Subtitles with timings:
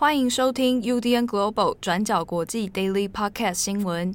[0.00, 4.14] 欢迎收听 UDN Global 转角国际 Daily Podcast 新闻。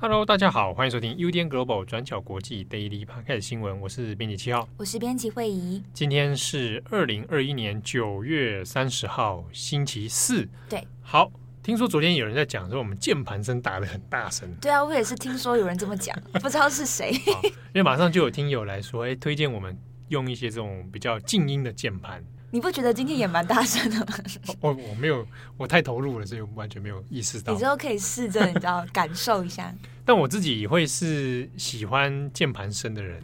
[0.00, 3.80] Hello，大家好，欢迎收听 UDN Global 转角国际 Daily Podcast 新闻。
[3.80, 5.82] 我是编辑七号，我是编辑惠仪。
[5.92, 10.48] 今天是二零二一年九月三十号，星期四。
[10.68, 11.32] 对，好。
[11.68, 14.50] 听说昨天有人在讲说我们键盘声打的很大声。
[14.58, 17.12] 对啊，我也是听说有人这么讲， 不知道是谁。
[17.12, 22.24] 因为马上就有听友来说，哎，推荐我们用一些这种比较静音的键盘。
[22.50, 24.14] 你不觉得今天也蛮大声的吗？
[24.62, 27.52] 我我没有，我太投入了，所以我完全没有意识到。
[27.52, 29.70] 你之后可以试着，你知道，感受一下。
[30.06, 33.22] 但我自己会是喜欢键盘声的人。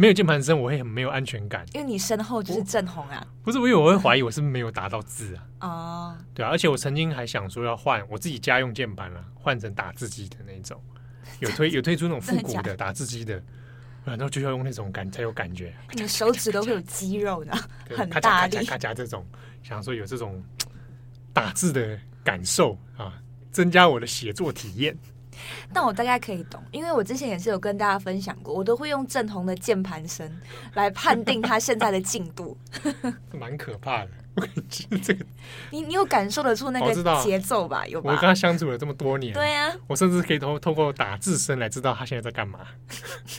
[0.00, 1.66] 没有键盘声，我会很没有安全感。
[1.74, 3.22] 因为你身后就是正红啊。
[3.42, 5.68] 不是，因为我会怀疑我是不是没有打到字啊。
[5.68, 6.18] 哦。
[6.32, 10.82] 对啊，而且我曾经还想说要换我自己家用键盘了，换成打字机的那种。
[11.40, 13.42] 有推有推出那种复古的打字机的，
[14.02, 15.74] 然后就要用那种感才有感觉。
[15.92, 17.52] 你的手指都会有肌肉的，
[17.86, 18.56] 对很大力。
[18.56, 19.26] 咔嚓咔嚓这种，
[19.62, 20.42] 想说有这种
[21.34, 23.12] 打字的感受啊，
[23.52, 24.96] 增加我的写作体验。
[25.72, 30.30] 但我大概可以懂，因为我之前也是有跟大家分享过，我都会用正红的键盘声
[30.74, 32.56] 来判定他现在的进度，
[33.32, 34.10] 蛮可怕的。
[34.36, 35.24] 我感觉这个，
[35.70, 37.84] 你你有感受得出那个节奏吧？
[37.86, 38.12] 有吧？
[38.12, 42.60] 我跟他相处了这么多年，对啊，我甚至可以通通过打字声来知道他现在在干嘛。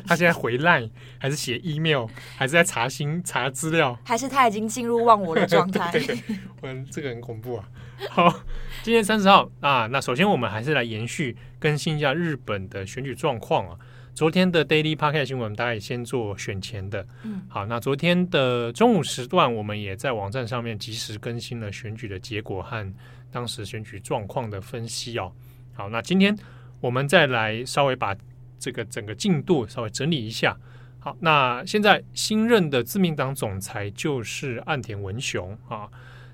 [0.05, 5.89] 他现在回 LINE 还是写 email，还是在查新查资料，还是他已经进入忘我的状 态？
[5.94, 7.63] 对，对，对，我这个很恐怖啊。
[8.09, 8.44] 好，
[8.81, 13.77] 今天三十号啊，那首先我们还是来延续更新一下日本的选举状况啊。
[14.16, 17.05] 昨天的 Daily Podcast 新闻，大概先做选前的。
[17.23, 22.94] 嗯，好，那昨天的中午时段，我们也在网站上面及时更新了选举的结果和
[23.31, 25.31] 当时选举状况的分析哦。
[25.73, 26.35] 好，那今天
[26.79, 28.16] 我们再来稍微把
[28.57, 30.57] 这个整个进度稍微整理一下。
[30.99, 35.88] 好，那现在新任的自民党总裁就是岸田文雄啊。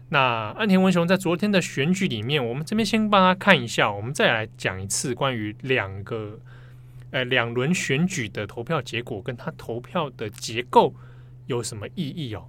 [0.09, 6.39] 那安田文雄在昨天的选举里面，我们这边先帮他看一下，我们再来讲一次关于两个
[7.11, 10.95] 呃两轮选举的投票结果跟他投票的结构
[11.47, 12.47] 有什么意义哦。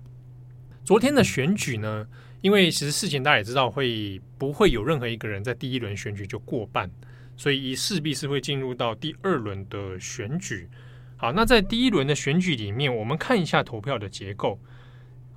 [0.84, 2.06] 昨天的选举呢，
[2.42, 6.88] 因为其实事情大家也知道，会不会有任何一个人在第一轮选举就过半，
[7.36, 10.68] 所以势必是会进入到第二轮的选举。
[11.16, 14.60] 好，那在第一轮的选举里面，我们看一下投票的结构。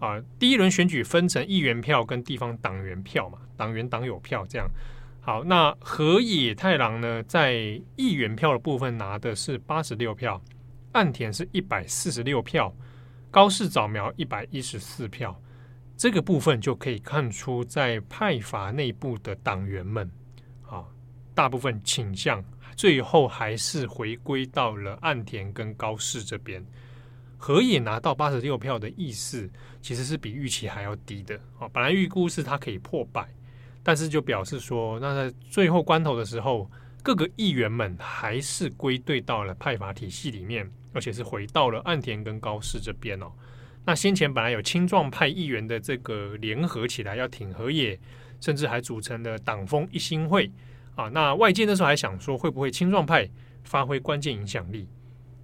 [0.02, 4.68] 啊，第一轮选举分成议员票跟地方党员票嘛，党员党友票这样。
[5.20, 10.42] 好，那河野太郎呢，在议员票的部分拿的是八十六票，
[10.94, 12.76] 岸田是一百四十六票，
[13.30, 15.40] 高市早苗一百一十四票。
[15.96, 20.10] 这个部分就可以看出，在派阀内部的党员们
[20.68, 20.84] 啊，
[21.36, 22.44] 大部分倾向
[22.76, 26.66] 最后还是回归到了岸田跟高市这边。
[27.44, 29.50] 河野拿到八十六票的意思，
[29.82, 31.68] 其实是比预期还要低的哦。
[31.74, 33.28] 本来预估是他可以破百，
[33.82, 36.70] 但是就表示说，那在最后关头的时候，
[37.02, 43.32] 各个议员们还是归队到了派阀体系里面，而且是回到了岸田跟高市这边哦。
[43.84, 48.00] 那先前本来有青壮派议员的这个联合起来要挺河野，
[48.40, 50.52] 甚至还组成了党风一心会
[50.94, 51.10] 啊。
[51.10, 53.28] 那外界那时候还想说，会不会青壮派
[53.64, 54.88] 发挥关键影响力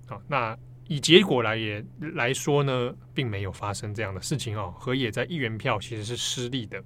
[0.07, 0.21] 啊？
[0.27, 0.55] 那
[0.87, 4.73] 以结果来也来说呢，并没有发生这样的事情哦。
[4.79, 6.81] 河野在议员票其实是失利的，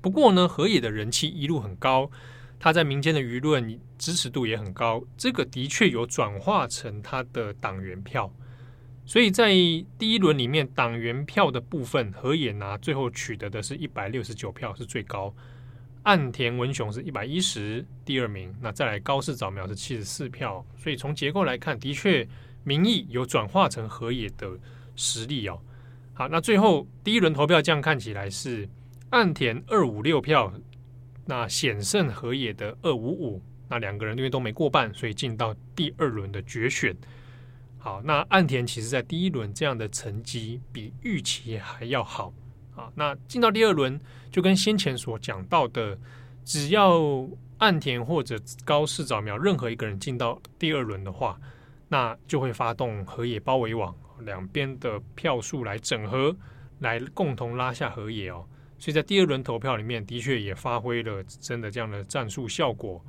[0.00, 2.10] 不过呢，河野的人气一路很高，
[2.58, 8.32] 他在民间的舆论支持度也很高，这个的确有转化成他的党员票。
[9.04, 9.50] 所以在
[9.98, 15.34] 第一轮里面，党员票的部分，河野拿最后取得的是一百六十九票，是最高。
[16.04, 18.54] 岸田文雄是一百一十，第二名。
[18.60, 20.64] 那再来高市早苗是七十四票。
[20.76, 22.26] 所以从结构来看，的确。
[22.66, 24.50] 民意有转化成河野的
[24.96, 25.56] 实力哦。
[26.12, 28.68] 好，那最后第一轮投票这样看起来是
[29.10, 30.52] 岸田二五六票，
[31.24, 33.40] 那险胜河野的二五五。
[33.68, 36.96] 那两个人因为都没过半，所以进到第二轮的决选。
[37.78, 42.34] 好，那岸田其实在第一轮这样的成绩比预期还要好
[42.74, 42.90] 啊。
[42.96, 44.00] 那进到第二轮
[44.32, 45.96] 就跟先前所讲到的，
[46.44, 47.28] 只要
[47.58, 51.38] 岸田或者高市早苗任何一个人进到第二轮的话。
[51.88, 56.34] 那就会发动河野包围网，两边的票数来整合，
[56.80, 58.46] 来共同拉下河野哦。
[58.78, 63.02] 所以在第二轮投票里面，的确也发挥了真的这样的战术效果。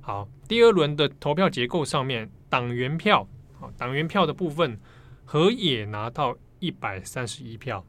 [0.00, 3.26] 好，第二轮的投票结构上面，党员票，
[3.58, 4.78] 好，党员票的部分，
[5.24, 7.84] 河野拿到一百三十一票，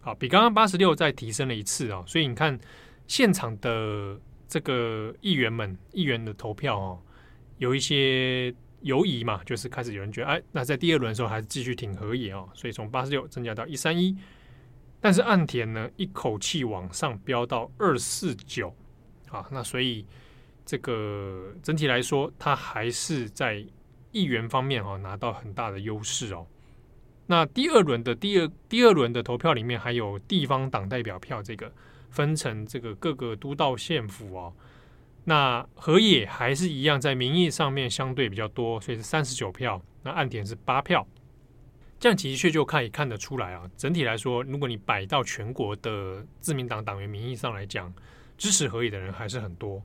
[0.00, 2.04] 好，比刚刚八十六再提升了一次啊。
[2.06, 2.58] 所以你看
[3.06, 7.02] 现场的这个议员们议员的投票哦，
[7.58, 14.16] 有一些犹疑嘛，就是开始有人觉得，哎，那在第二轮的时候还是继续挺河野哦，所以从八十六增加到一三一，
[15.00, 18.74] 但是岸田呢一口气往上飙到二四九，
[19.30, 20.06] 啊，那所以
[20.64, 23.64] 这个整体来说，他还是在
[24.12, 26.46] 议员方面哦拿到很大的优势哦。
[27.26, 31.72] 那第二轮的第二第二轮的投票里面还有地方党代表票，这个
[32.10, 34.52] 分成这个各个都道县府哦。
[35.28, 39.82] 那河野还是一样，在民意上面相对比较多，所以是三十九票。
[40.04, 41.04] 那岸田是八票，
[41.98, 43.68] 这样其实就可以看得出来啊。
[43.76, 47.92] 整体来说，如果你摆到全国的自民党党员名义上来讲，
[48.38, 49.82] 支持河野的人还是很多。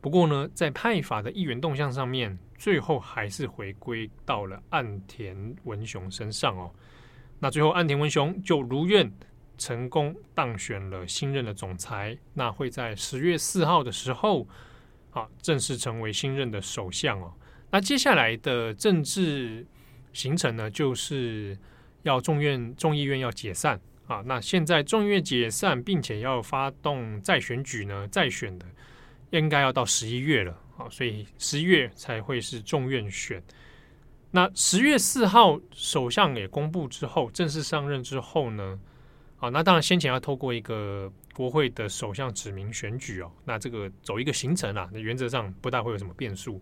[0.00, 6.72] 不过呢，在派法的议员动向上面，最后还是回归到了岸田文雄身上哦。
[7.38, 9.12] 那最后岸田文雄就如愿
[9.58, 14.48] 成功当选了新任的总裁，那会在十月四号的时候。
[15.10, 17.32] 啊，正式成为新任的首相哦。
[17.70, 19.66] 那接下来的政治
[20.12, 21.58] 行程呢，就是
[22.02, 24.22] 要众院、众议院要解散啊。
[24.26, 28.66] 那现在众议院解散，并且要发动再选举呢，再选的
[29.30, 30.88] 应该要到十一月了啊。
[30.88, 33.42] 所以十一月才会是众院选。
[34.30, 38.78] 那十月四号首相也公布之后，正式上任之后呢，
[39.38, 41.12] 啊，那当然先前要透过一个。
[41.40, 46.60] 国会的首相指名选举哦，那这个走一个行程啊，那原则上不大会有什么变数。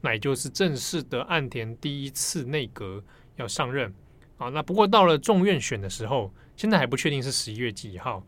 [0.00, 3.00] 那也就是正式的岸田第一次内阁
[3.36, 3.94] 要上任
[4.36, 4.48] 啊。
[4.48, 8.20] 那不过到了众院选的时候，现在还不确定是十一月几号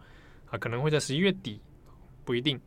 [0.46, 1.60] 啊，可能会在十一月底，
[2.24, 2.60] 不一定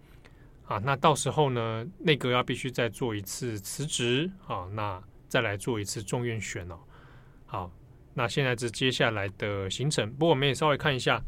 [0.65, 0.77] 啊。
[0.79, 6.77] 那到时候呢，内阁要必须再做一次辞职啊，那再来做一次众院选哦。
[7.45, 7.71] 好，
[8.13, 10.11] 那现在是接下来的行程。
[10.11, 11.23] 不过我们也稍微看一下，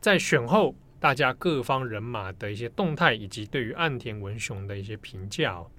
[0.00, 0.74] 在选后。
[1.04, 5.70] 大家各方人马的一些动态，以及对于岸田文雄的一些评价哦。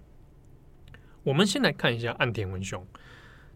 [1.23, 2.85] 我们先来看一下岸田文雄。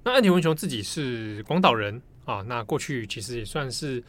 [0.04, 4.04] 那岸田文雄自己是广岛人啊，那过去其实也算是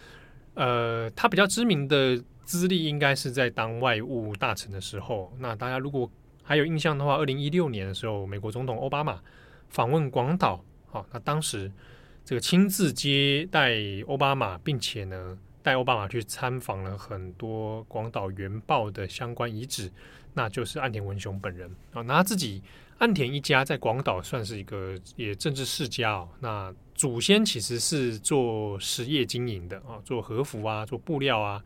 [0.55, 5.31] 呃，他比较知名的资历应该是在当外务大臣的时候。
[5.39, 6.11] 那大家如果
[6.43, 9.21] 还有印象的话，二零一六年的时候，美国总统奥巴马
[9.69, 11.71] 访问广岛，好，那当时
[12.25, 13.77] 这个亲自接待
[14.07, 15.37] 奥巴马，并且呢。
[15.62, 19.91] 带奥巴马去参访了很多广岛原爆的相关遗址，
[20.33, 22.01] 那就是岸田文雄本人啊。
[22.03, 22.62] 那他自己
[22.99, 26.29] 岸田一家在广岛算是一个也政治世家哦。
[26.41, 31.62] 那祖先其实是做实业经营的啊，做和服啊，做布料啊。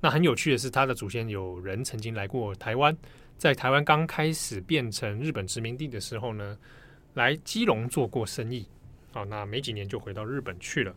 [0.00, 2.96] 那很有趣的是，他的祖先有人曾经来过台湾，
[3.36, 6.56] 在台湾刚开始变成日本殖民地的时候呢，
[7.14, 8.66] 来基隆做过生意
[9.12, 9.24] 啊。
[9.24, 10.94] 那没几年就回到日本去了。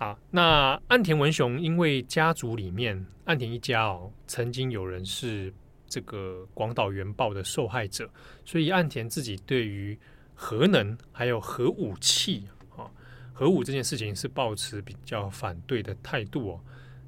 [0.00, 5.52] 好，那岸田文雄因为家族里面岸田一家哦，曾经有人是
[5.88, 8.08] 这个广岛原爆的受害者，
[8.44, 9.98] 所以岸田自己对于
[10.36, 12.46] 核能还有核武器
[12.76, 12.86] 啊，
[13.32, 16.60] 核武这件事情是抱持比较反对的态度哦。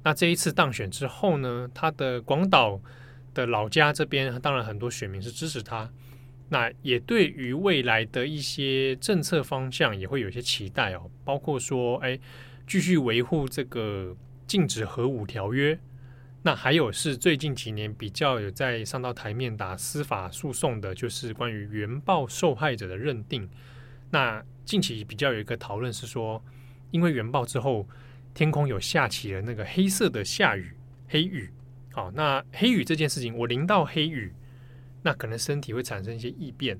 [0.03, 2.77] 那这一次当选之后呢，他的广岛
[3.33, 5.89] 的老家这边，当然很多选民是支持他，
[6.49, 12.19] 那也对于未来的一些政策方向也会有一些期待哦，包括说，哎。
[12.71, 14.15] 继续维护这个
[14.47, 15.77] 禁止核武条约，
[16.41, 23.49] 那还有是最近几年比较有在上到台面打司法诉讼的，就是关于原爆受害者的认定。
[24.09, 26.41] 那近期比较有一个讨论是说，
[26.91, 27.85] 因为原爆之后，
[28.33, 30.71] 天空有下起了那个黑色的下雨
[31.09, 31.51] 黑雨，
[31.91, 34.31] 好，那黑雨这件事情，我淋到黑雨，
[35.03, 36.79] 那可能身体会产生一些异变。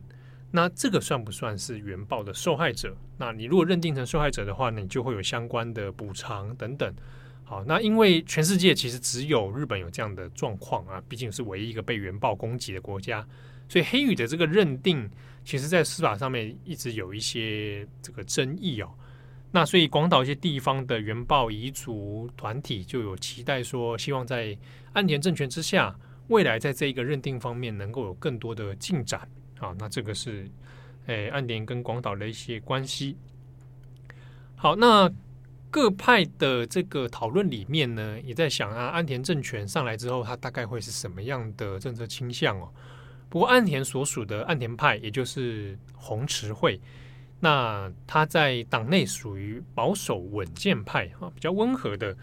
[0.52, 2.96] 那这个算不算是原爆的受害者？
[3.18, 6.94] 那你如果认定成受害者的话，你就会有相关的补偿等等。
[7.44, 13.26] 好，那因为全世界其实只有日本有这样的状况啊，毕竟是唯一一个被原爆攻击的国家，
[13.68, 15.10] 所以黑羽的这个认定，
[15.44, 18.90] 其实在司法上面一直有一些这个争议哦。
[19.52, 24.58] 那所以广岛一些地方的原爆遗族团体就有期待说，希望在
[24.94, 25.94] 岸田政权之下，
[26.28, 29.28] 未来在这一个认定方面能够有更多的进展。
[29.62, 30.50] 好，那这个是，
[31.06, 33.16] 诶，岸田跟广岛的一些关系。
[34.56, 35.08] 好，那
[35.70, 42.74] 各派的这个讨论里面呢，也在想啊，岸田政权上来之后，他大概会是什么样的政策倾向哦？
[43.30, 46.82] 不过岸田所属的岸田派，也就是红池会，
[47.40, 52.18] 那他在党内属于保守稳健派啊，比较温和的，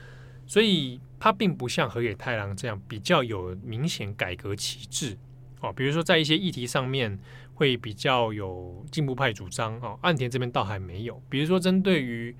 [0.44, 5.16] 所以他并不像河野太郎这样比较有明显改革旗帜。
[5.60, 7.18] 哦，比如说在一些议题上面
[7.54, 11.20] 会比较有进步派主张哦，岸田这边倒还没有。
[11.28, 12.34] 比如说针对于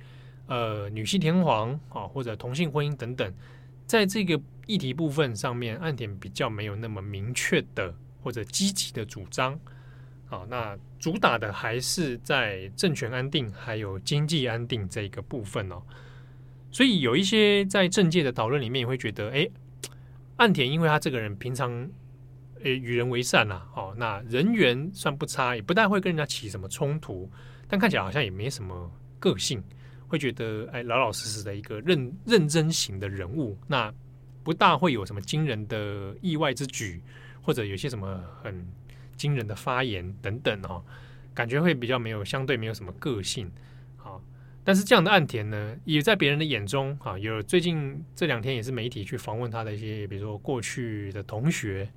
[0.47, 3.35] 呃女系天皇啊或者同性婚姻等等
[3.87, 9.59] 在这个议题部分上面，岸田比较没有那么明确的或者积极的主张。
[10.27, 15.83] 好，那主打的还是在政权安定还有经济安定这个部分哦。
[16.71, 19.49] 所以有一些在政界的讨论里面，也会觉得，哎，
[20.37, 21.91] 岸田因为他这个人平常，
[22.63, 27.31] 诶，与人为善呐、啊，哦，那人缘算不差，也不大会跟人家起什么冲突，
[27.67, 29.63] 但看起来好像也没什么个性，
[30.07, 33.93] 会觉得，哎，老老实实的一个认认真型的人物，那
[34.43, 37.03] 不大会有什么惊人的意外之举，
[37.43, 38.67] 或者有些什么很
[39.17, 40.83] 惊人的发言等等哦，
[41.35, 43.51] 感觉会比较没有相对没有什么个性。
[43.97, 44.23] 好
[44.65, 51.89] 但是这样的岸田呢，也在别人的眼中啊，有最近这两天也是媒体去访问他的一些，比如说过去的同学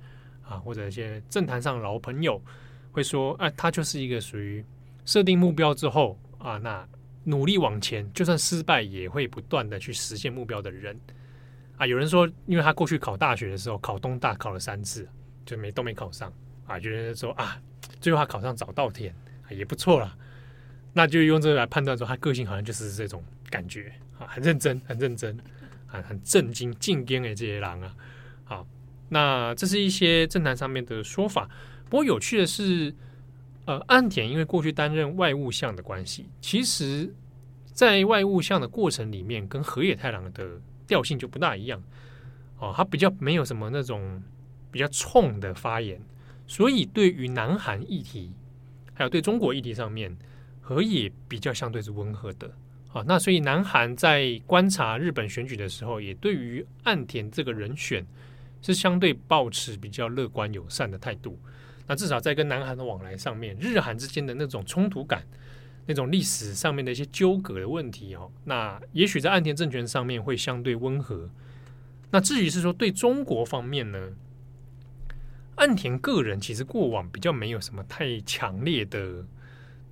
[0.42, 2.42] 啊，或者一些政坛上老朋友，
[2.90, 4.64] 会说，哎，他就是一个属于
[5.04, 6.86] 设定目标之后啊，那
[7.24, 10.98] 努力往前，就算失败也会不断的去实现目标的人
[11.76, 11.86] 啊。
[11.86, 15.08] 有人说，因为他过去考大学的时候考东大考了三次，
[15.46, 16.32] 就没都没考上
[16.66, 16.78] 啊。
[16.78, 17.60] 有人说啊，
[18.00, 20.16] 最后他考上早稻田，啊，也不错了。
[20.92, 25.38] 那就用这个来判断说，他个性好像就是这种感觉啊，很认真，很认真，
[25.86, 27.96] 啊，很正经、正经的这些人啊。
[28.44, 28.66] 好，
[29.12, 31.46] 那这是一些政坛上面的说法。
[31.90, 32.94] 不过有趣的是，
[33.66, 37.12] 呃，岸田因为过去担任外务相的关系，其实
[37.72, 41.82] 在外务相的过程里面，跟河野太郎的调性就不大一样。
[42.58, 44.22] 哦，他比较没有什么那种
[44.70, 46.00] 比较冲的发言，
[46.46, 48.32] 所以对于南韩议题，
[48.94, 50.16] 还有对中国议题上面。
[50.64, 52.48] 河野比较相对是温和的
[52.92, 58.06] 啊，那所以南韩在观察日本选举的时候，也对于岸田这个人选
[58.62, 61.38] 是相对抱持比较乐观友善的态度。
[61.86, 65.22] 那至少在跟南韩的往来上面，日韩之间的那种冲突感、
[65.84, 71.28] 那种历史上面的一些纠葛的问题哦，那也许在岸田政权上面会相对温和。
[72.10, 74.12] 那至于是说对中国方面呢，
[75.56, 79.26] 岸田个人其实过往比较没有什么太强烈的。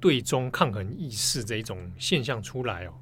[0.03, 2.95] 对中抗衡意识这一种现象出来哦，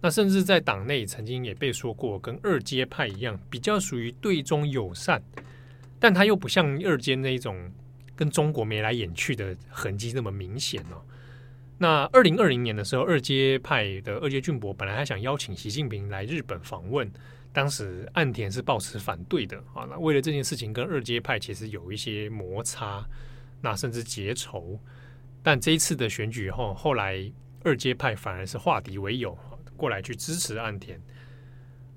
[0.00, 5.22] 那甚至在党内曾经也被说过，跟二阶派一样，比较属于对中友善，
[5.98, 7.70] 但他又不像二阶那一种
[8.16, 11.02] 跟中国眉来眼去的痕迹那么明显哦。
[11.76, 17.10] 那二零二零年的时候，二阶派的二阶俊博本来还想邀请习近平来日本访问，
[17.52, 19.86] 当时岸田是抱持反对的啊。
[19.88, 23.02] 那为了这件事情，跟二阶派其实有一些摩擦，
[23.62, 24.78] 那甚至结仇。
[25.42, 27.18] 但这一次的选举后，后来
[27.64, 29.36] 二阶派反而是化敌为友，
[29.80, 31.00] 过来去支持岸田。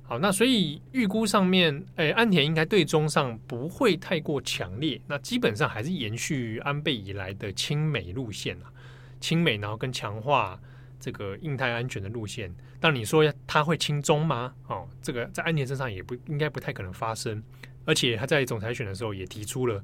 [0.04, 8.72] 好，那所以预估上面，哎，岸田应该对中上不会太过强烈，那基本上还是延续安倍以来的亲美路线啊，
[9.20, 10.60] 亲美然后跟强化
[11.00, 12.54] 这个印太安全的路线。
[12.80, 14.54] 但你说他会亲中吗？
[14.68, 17.42] 哦，这个在岸田身上也不应该不太可能发生，
[17.86, 19.84] 而且他在总裁选的时候也提出了。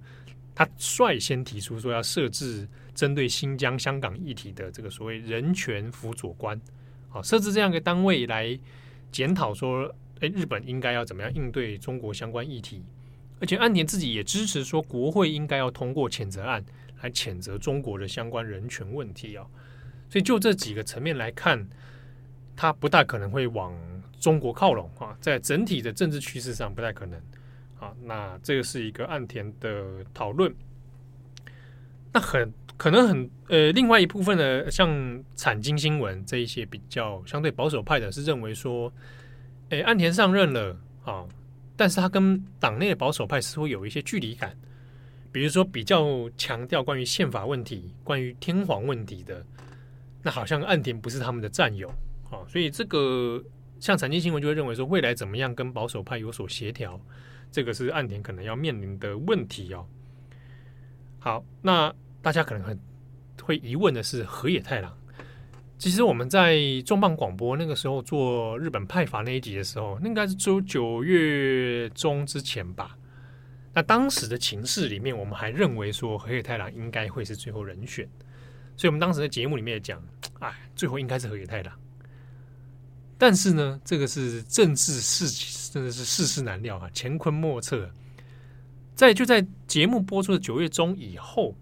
[0.53, 6.60] 他率先提出说要设置针对新疆、香港议题的这个所谓人权辅佐官，
[7.09, 8.57] 好，设置这样一个单位来
[9.11, 12.83] 检讨说，诶，日本应该要怎么样应对中国相关议题？
[13.39, 16.63] 而且岸田自己也支持说，国会应该要通过谴责案
[17.01, 19.45] 来谴责中国的相关人权问题啊。
[20.09, 21.67] 所以就这几个层面来看，
[22.55, 23.73] 他不大可能会往
[24.19, 27.19] 中国靠拢啊，在整体的政治趋势上不太可能。
[27.79, 30.53] 啊，那这个是一个岸田的讨论。
[32.11, 38.91] 那很可能很呃，另外一部分的像产经新闻这一些比较相对保守派的，是认为说，
[39.69, 41.25] 诶，岸田上任了啊，
[41.75, 44.55] 但是他跟党内的保守派似乎有一些距离感，
[45.31, 49.45] 比如说比较强调关于宪法问题、关于天皇问题的，
[50.23, 51.89] 那好像岸田不是他们的战友
[52.31, 53.43] 啊，所以这个
[53.79, 56.99] 像产经新闻就会认为说，未来怎么样跟保守派有所协调。
[57.51, 59.85] 这个是岸田可能要面临的问题哦。
[61.19, 62.79] 好，那大家可能很
[63.43, 64.95] 会疑问的是河野太郎。
[65.77, 72.97] 其实我们在重磅广播那个时候做日本派阀那一集的时候，那应该是周九月中之前吧。
[73.73, 78.07] 那当时的情势里面，我们还认为说河野太郎应该会是最后人选，
[78.75, 80.01] 所以我们当时在节目里面也讲，
[80.39, 81.73] 哎，最后应该是河野太郎。
[83.17, 87.89] 但是呢，这个是政治事，真的是世事难料啊，乾坤莫测。
[89.00, 91.56] 在就在节目播出的九月中以后，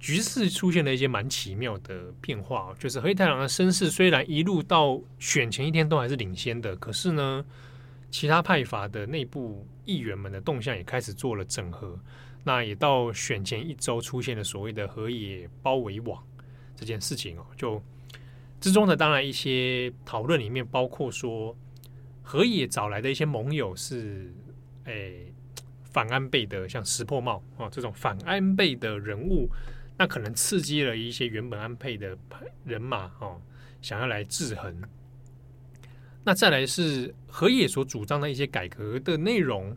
[0.00, 2.74] 局势出现了一些蛮奇妙的变化。
[2.80, 7.44] 就是黑太郎的声势虽然一路到选前一天都还是领先的，可是呢，
[8.10, 11.96] 其他派阀的内部议员们的动向也开始做了整合。
[12.42, 16.20] 那也到选前一周出现了所谓的河野包围网
[16.74, 17.80] 这件事情哦，就。
[18.60, 21.54] 之中的当然一些讨论里面包括说，
[22.22, 24.34] 河野找来的一些盟友是，
[24.84, 25.32] 诶，
[25.94, 29.48] 反安倍的，像石破茂哦这种反安倍的人物，
[29.96, 32.18] 那可能刺激了一些原本安倍的
[32.64, 33.40] 人马哦，
[33.80, 34.82] 想要来制衡。
[36.24, 39.70] 那再来是河野所主张的一些改革的内容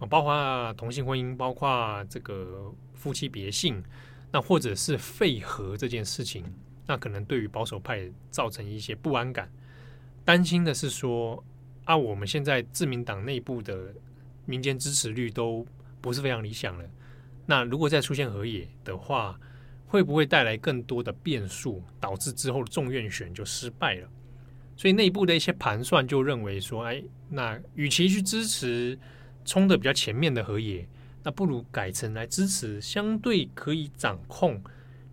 [0.00, 3.80] 啊，包括同性婚姻，包括这个夫妻别姓，
[4.32, 6.44] 那或者是废核这件事情，
[6.86, 9.48] 那可能对于保守派造成一些不安感，
[10.24, 11.44] 担心的是说
[11.84, 13.94] 啊，我们现在自民党内部的
[14.46, 15.66] 民间支持率都
[16.00, 16.84] 不是非常理想了，
[17.44, 19.38] 那如果再出现河野的话，
[19.86, 24.08] 会不会带来更多的变数，导致之后的众院选就失败了？
[24.76, 28.98] 所以内部的一些盘算就认为说，哎，那与其去支持
[29.44, 30.86] 冲得比较前面的河野，
[31.22, 34.62] 那不如改成来支持相对可以掌控、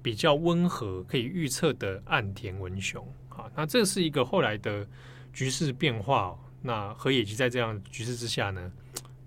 [0.01, 3.07] 比较温和、可以预测的岸田文雄。
[3.29, 4.87] 好，那这是一个后来的
[5.31, 6.37] 局势变化。
[6.61, 8.71] 那河野就在这样局势之下呢，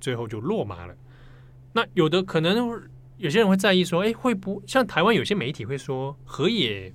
[0.07, 0.95] 最后就落马了。
[1.73, 2.55] 那有的可能
[3.17, 6.95] 有些人会在意说，哎，会不像台湾有些媒体会说河野。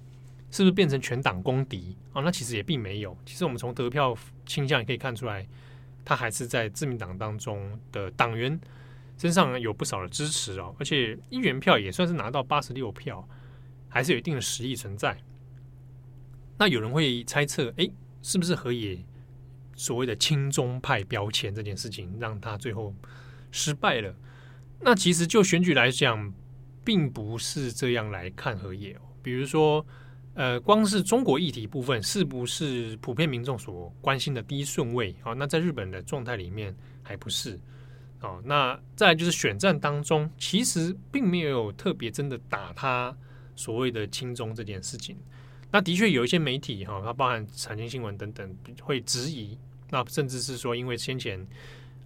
[0.53, 2.21] 是不是变成全党公敌啊？
[2.21, 3.17] 那其实也并没有。
[3.25, 4.13] 其实我们从得票
[4.45, 5.47] 倾向也可以看出来，
[6.03, 8.59] 他还是在自民党当中的党员
[9.17, 10.75] 身上有不少的支持哦。
[10.77, 13.25] 而且议员票也算是拿到八十六票，
[13.87, 15.17] 还是有一定的实力存在。
[16.57, 17.89] 那有人会猜测，哎，
[18.21, 19.01] 是不是河野
[19.81, 22.93] 所谓的亲中派标签这件事情让他最后
[23.51, 24.15] 失败了？
[24.79, 26.33] 那其实就选举来讲，
[26.83, 28.95] 并不是这样来看河野。
[29.23, 29.85] 比如说。
[30.33, 35.13] 呃，光是中国议题部分是不是普遍民众所关心的第一顺位？
[35.21, 36.73] 好，那在日本的状态里面
[37.03, 37.59] 还不是。
[38.21, 43.13] 哦，那再就是选战当中，其实并没有特别真的打他
[43.57, 45.17] 所谓的亲中这件事情。
[45.69, 49.57] 那的确有一些媒体哈，它包含产经新闻等等会质疑。
[49.91, 51.45] 那甚至是说，因为先前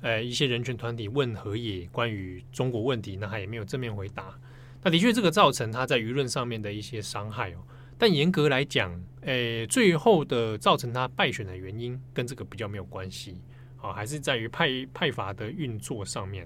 [0.01, 4.37] 呃一些人权团体问河野关于中国问题，那他也没有正面回答。
[4.83, 7.63] 那的确这个造成他在舆论上面的一些伤害哦。
[7.97, 13.39] 但严格来讲，诶、最后的造成他败选的原因跟这个比较没有关系，
[13.81, 16.45] 啊，还是在于派派阀的运作上面。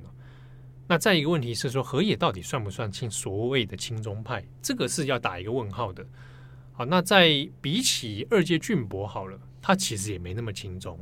[0.87, 4.45] 那再一个问题是说，河野到底算不算亲所谓的亲中派？
[4.61, 6.05] 这个是要打一个问号的。
[6.71, 10.99] 好，那在比起二阶俊博好了，他其实也没那么亲中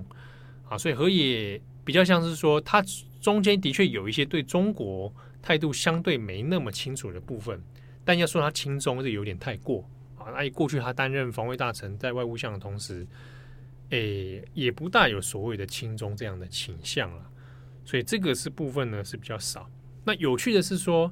[0.68, 2.84] 啊，所以河野比较像是说，他
[3.22, 7.62] 中间的确有一些对中国态度相对没那么清楚的部分，
[8.04, 10.32] 但要说他亲中，这有点太过啊。
[10.32, 13.08] 那过去他担任防卫大臣，在外务相的同时，
[13.90, 17.30] 诶、也不大有所谓的亲中这样的倾向了。
[17.86, 19.70] 所以这个是部分呢是比较少。
[20.04, 21.12] 那有趣的是说，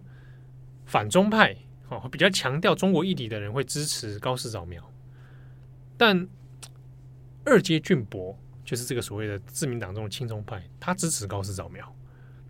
[0.86, 1.56] 反中派
[1.90, 4.84] 哦，比较强调中国议题的人会支持高市早苗，
[5.96, 6.28] 但
[7.46, 11.96] 二阶俊博就是这个所谓的自民党中的亲中派，他支持高市早苗。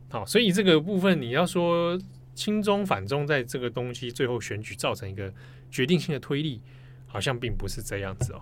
[0.10, 2.00] 好，所以这个部分你要说
[2.34, 5.32] 亲中反中，在这个东西最后选举造成一个。
[5.72, 6.62] 决定性的推力
[7.06, 8.42] 好像并不是这样子哦。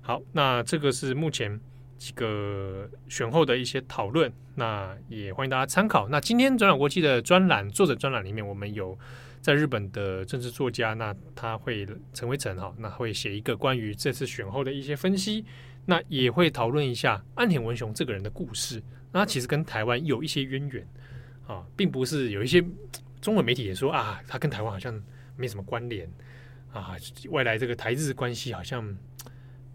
[0.00, 1.58] 好，那这个是目前
[1.96, 6.08] 几个选后的一些讨论，那也欢迎大家参考。
[6.08, 8.96] 那今天转角国际的专栏作者专栏里面，我们有
[9.40, 11.84] 在日本的政治作家，那他会
[12.14, 15.44] 陈维成哈，那会写一个关于这次选后的一些分析，
[15.90, 18.82] 那也会讨论一下安田文雄这个人的故事。
[19.10, 20.86] 那其实跟台湾有一些渊源
[21.46, 22.62] 啊，并不是有一些
[23.22, 25.02] 中文媒体也说啊，他跟台湾好像
[25.34, 26.06] 没什么关联。
[26.74, 26.94] 啊，
[27.30, 28.86] 未来这个台日关系好像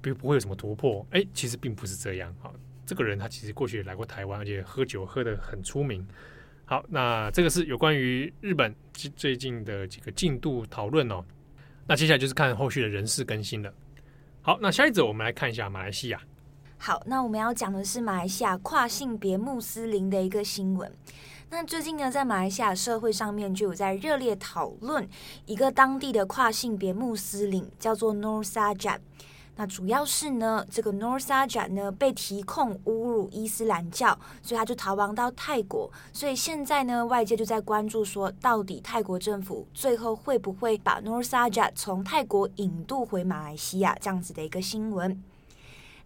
[0.04, 2.32] 不不会有什么突破，哎，其实并不是这样。
[2.40, 2.54] 好，
[2.86, 6.08] 这个人他其实过去也来过台湾，而且喝酒喝得很出名。
[6.66, 11.26] 好，那这个是有关于日本最近的几个进度讨论哦。
[11.88, 13.74] 那接下来就是看后续的人事更新了。
[14.46, 16.20] 好，那下一则我们来看一下马来西亚。
[16.78, 20.94] 好，那我们要讲的是马来西亚跨性别穆斯林的一个新闻。
[21.50, 25.08] 那最近呢，在马来西亚社会上面就有在热烈讨论
[25.46, 29.00] 一个当地的跨性别穆斯林，叫做 Nor Sajat。
[29.56, 35.92] 那主要是呢，这个 Nor s a j a 呢被提控侮辱伊斯兰教，所以他就逃亡到泰国。
[36.12, 45.24] 所以现在呢，外界就在关注说，到底泰国政府最后会不会把 Nor s a j a 从泰国引渡回马来西亚这样子的一个新闻。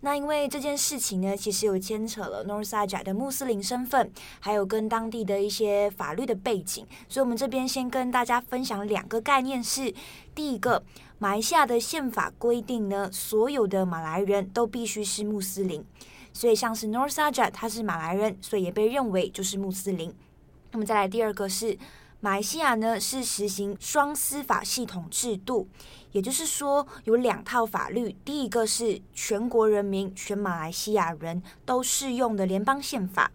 [0.01, 9.91] 那因为这件事情呢，其实有牵扯了 Nor s a j a 的穆斯林身份，还有跟当地的一些法律的背景，所以我们这边先跟大家分享两个概念是：
[10.35, 10.83] 第一个，
[11.19, 15.83] 马来西亚的宪法规定呢，所有的马来人都必须是穆斯林，
[16.31, 20.13] 所以像是 Nor Sajat 他是马来人，所以也被认为就是穆斯林。
[20.71, 21.77] 那么再来第二个是。
[22.19, 25.67] 马来西亚呢是实行双司法系统制度，
[26.13, 33.31] 也就是说有两套法律，第一个是全国人民、全马来西亚人都适用的联邦宪法。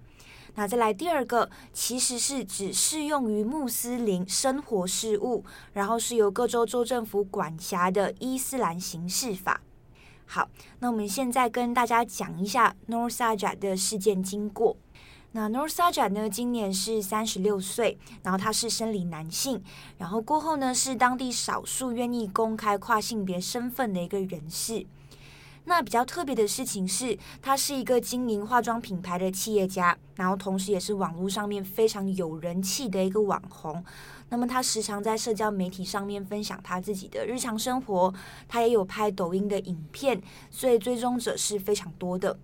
[0.54, 9.62] 那再来第二个，其实是只适用于穆斯林生活事务，然后是由各州州政府管辖的伊斯兰刑事法。
[10.26, 10.48] 好，
[10.80, 14.76] 那我们现在跟大家讲一下 n o r s a j a 的事件经过。
[15.32, 19.62] 那 n o r s a j a 呢，今年是三十六岁，然后他是生理男性，
[19.96, 24.86] 然后过后呢是当地少数愿意公开跨性别身份的一个人士。
[25.64, 33.83] 那比较特别的事情是，他是一个经营化妆品牌的企业家，然后同时也是网络上面非常有人气的一个网红。
[34.29, 38.12] 那么他时常在社交媒体上面分享他自己的日常生活，
[38.48, 40.20] 他也有拍抖音的影片，
[40.51, 42.38] 所以追踪者是非常多的。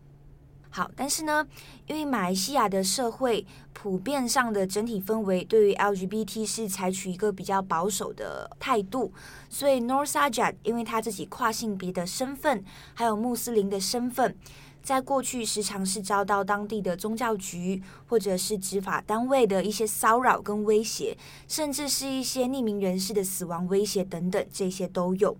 [0.78, 1.44] 好，但是呢，
[1.88, 9.12] 因为马来西亚的社会普遍上的整体氛围对于 LGBT 是采取一个比较保守的态度，
[9.50, 12.62] 所以 Nor Sajat 因为他自己跨性别的身份，
[12.94, 14.36] 还有穆斯林的身份，
[14.80, 25.36] 在过去时常是遭到当地的宗教局或者是执法单位的一些骚扰跟威胁，甚至是一些匿名人士的死亡威胁等等，这些都有。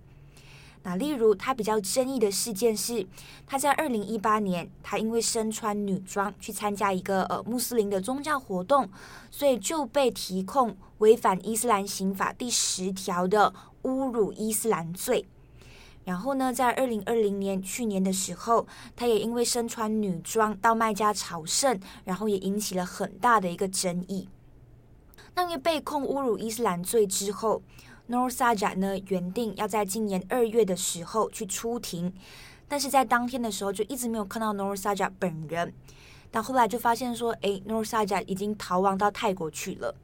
[0.81, 3.05] 那例如，他比较争议的事件是，
[3.45, 8.89] 他在二零一八年，他因为身穿女装去参加一个呃穆斯林的宗教活动，
[9.29, 15.25] 所以就被提控违反伊斯兰刑法第十条的侮辱伊斯兰罪。
[16.05, 18.65] 然后呢，在二零二零年去年的时候，
[18.95, 24.29] 他也因为身穿女装到麦加朝圣，然后也引起了很大的一个争议。
[25.35, 27.61] 那因为被控侮辱伊斯兰罪之后
[28.09, 32.13] ，Nor s a j a 呢，原定要在今年二月的时候去出庭，
[32.67, 35.73] 但是在当天的时候就一直没有看到 Nor s a j a 本人。
[36.31, 39.95] 但后来就发现说，诶，Nor s a j a 已经逃亡到泰国去了。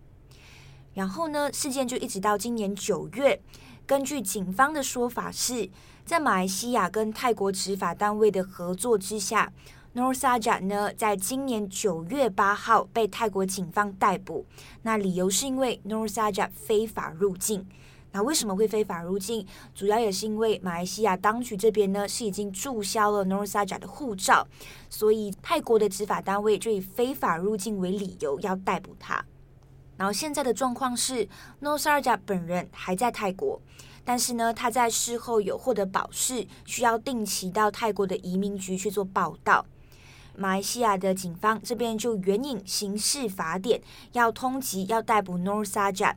[0.94, 3.39] 然后呢，事件就一直到今年九月，
[3.86, 5.70] 根据警方的说法是，
[6.06, 9.52] 在马来西亚跟泰国执法单位的合作之下
[9.94, 14.46] ，Nor s a j a 呢，在今年九月八号被泰国警方逮捕。
[14.82, 17.68] 那理由是因为 Nor s a j a 非法入境。
[18.15, 19.45] 那为什么会非法入境？
[19.73, 24.47] 主要也是因为马来西亚当局这边呢是已经注销了 Nor Saja 的护照，
[24.89, 29.25] 所以泰国的执法单位就以非法入境为理由要逮捕他。
[29.97, 31.28] 然后现在的状况是
[31.62, 33.62] ，Nor Saja 本人还在泰国，
[34.06, 39.65] 但是呢他在事后有获得保释，需要定期到泰国的移民局去做报到。
[40.38, 43.82] 马来西亚的警方这边就援引刑事法典，
[44.13, 46.15] 要通缉要逮捕 Nor Saja。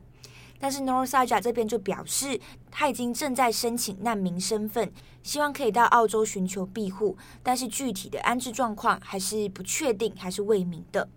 [0.59, 4.91] 但是 Norsaja 这边就表示，他已经正在申请难民身份，
[5.23, 11.07] 希望可以到澳洲寻求庇护，但是具体的安置状况还是不确定，还是未明的。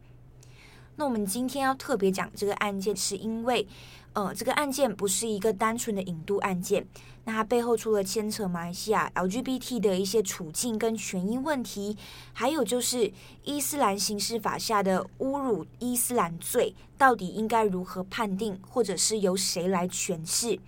[0.97, 3.67] 那我们今天要特别讲这个案件，是因为，
[4.15, 6.87] 呃，这个案件不是一个单纯的引渡案件，
[7.25, 11.97] 那它背后除了牵扯马来西亚 LGBT 的一些处境跟权益问题，
[12.33, 13.11] 还有就是
[13.45, 20.59] 伊斯兰刑事法下的侮辱伊斯兰罪到底应该如何判定，或者是由谁来诠释？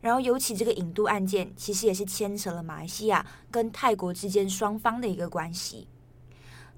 [0.00, 5.88] 然后，尤其这个引渡案件，其实也是牵扯了马来西亚跟泰国之间双方的一个关系。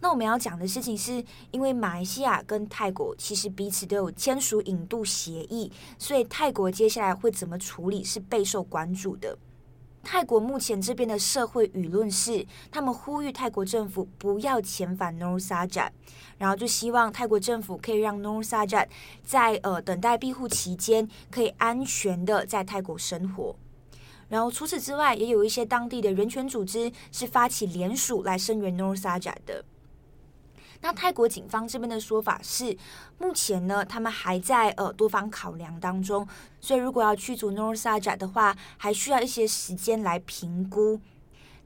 [0.01, 9.37] 那我们要讲的事情是，因为马来西亚跟泰国其实彼此都有签署引渡协议，所以泰国接下来会怎么处理是备受关注的。
[10.05, 15.91] 泰国目前这边的社会舆论是，他们呼吁泰国政府不要遣返 Nor Sajat，
[16.39, 18.89] 然后就希望泰国政府可以让 n o r s a j a
[19.25, 23.57] 在呃等待庇护期间可以安全的在泰国生活。
[24.29, 29.65] 然后除此之外，也有一些当地的人权组织是发起联署来声援 Nor Sajat 的。
[30.87, 32.77] 那泰国警方这边的说法是，
[33.19, 36.25] 目前呢，他们还在呃多方考量当中，
[36.61, 41.01] 所以如果要驱逐 Nor s a j a 的话，还需要一些时间来评估。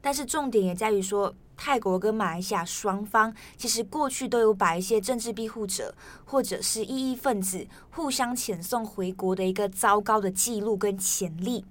[0.01, 5.93] 但是重点也在于说，泰国跟马来西亚双方其实过去都有把一些政治庇护者
[6.25, 11.63] 或者是异议分子互相遣送回国的一个糟糕的记录跟潜力。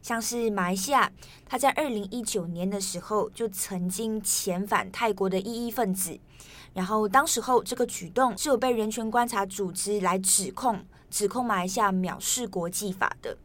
[0.00, 1.10] 像是马来西亚，
[1.44, 6.20] 他在二零一九年的时候就曾经遣返泰国的异议分子。
[6.74, 13.36] 然后，当时候这个举动是有被人权观察组织来指控，指控马来西亚藐视国际法的。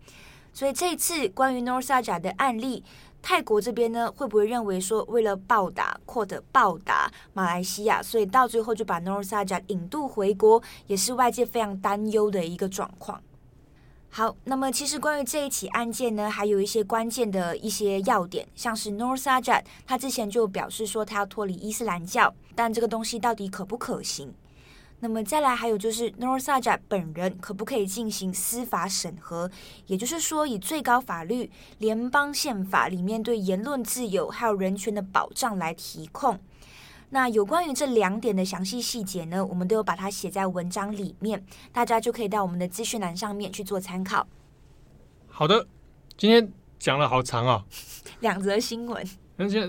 [0.51, 2.83] 所以这一次关于 n o r s a j a 的案例，
[3.21, 13.21] 泰国这边呢会不会认为说，为了报答或者报答马来西亚，所以到最后就把 n o r s a j a 引渡回国，也是外界非常担忧的一个状况。
[14.11, 24.33] 好，那么其实关于这一起案件呢，还有一些关键的一些要点，像是 Nor Sajat 他之前就表示说他要脱离伊斯兰教，但这个东西到底可不可行？
[25.01, 29.49] 那么再来还有就是 Nor s a j a d 本人可不可以进行司法审核？
[29.85, 36.37] 也就是说，以最高法律联邦宪法里面对言论自由还有人权的保障来提控。
[37.11, 44.27] 那有关于这两点的详细细节呢，我们都有把它写在文章里面，大家就可以到我们的资讯栏上面去做参考。
[45.27, 45.67] 好的，
[46.17, 47.65] 今天讲了好长啊、哦，
[48.21, 49.05] 两则新闻。
[49.37, 49.61] 而且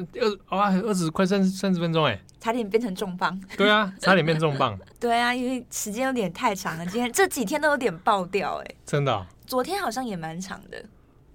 [0.51, 3.41] 二啊二十快三三十分钟哎，差点变成重磅。
[3.57, 4.77] 对啊，差点变重磅。
[4.99, 8.75] 对啊，因为时间有点太长了，今天这几天都有点爆掉哎。
[8.85, 9.25] 真的、哦？
[9.47, 10.85] 昨天好像也蛮长的。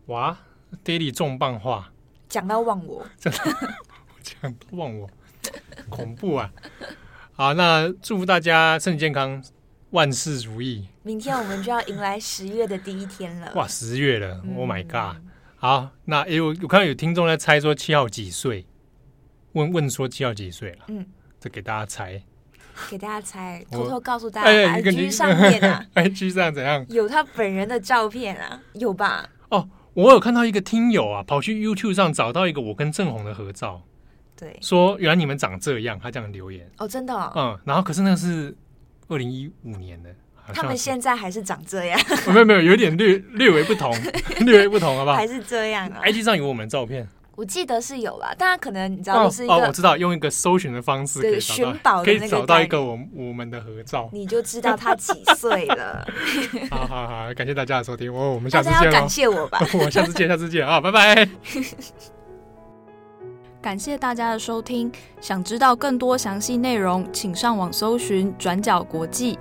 [0.08, 0.38] 哇
[0.84, 1.90] ，Daily 重磅话，
[2.28, 3.40] 讲到忘我，真的
[4.22, 5.10] 讲到忘我，
[5.90, 6.52] 恐怖啊！
[7.34, 9.44] 好，那祝福大家身体健康，
[9.92, 10.88] 万事如意。
[11.04, 13.52] 明天我们就要迎来十月的第一天了。
[13.56, 15.22] 哇，十月了、嗯、！Oh my god！
[15.58, 18.66] 好，那哎，我我看到有听众在猜说七号几岁，
[19.54, 20.86] 问问说七号几岁了？
[20.88, 21.06] 嗯，
[21.40, 22.22] 这给大家猜，
[22.90, 26.86] 给大家猜，偷偷告诉大家，IG 上面啊， IG 上怎样？
[26.90, 29.30] 有他本人的照片啊，有吧？
[29.50, 33.84] 哦，我有看到一个听友啊，跑去 YouTube 上找到一个我跟郑红的合照，
[34.38, 38.56] 对，说原来你们长这样，他这样留言哦，真的，哦，嗯，然后可是那个是
[39.08, 40.10] 二零一五年的。
[40.54, 42.00] 他们现在还是长这样？
[42.32, 43.92] 没有没有，有点略 略微不同，
[44.42, 45.16] 略微不同，好不好？
[45.16, 56.08] 还是这样啊？IG 上有我们的照片，我记得是有啦，当然可能你知道，是一个哦，我知道，用一个搜寻的方式，对，寻宝可以找到一个我我们的合照，你就知道他几岁了。
[56.70, 58.92] 好好好，感谢大家的收听，我我们下次见。
[58.92, 61.28] 感谢我吧， 我下次见，下次见啊，拜拜。
[63.66, 69.40] 感谢大家的收听，想知道更多详细内容，请上网搜寻转角国际。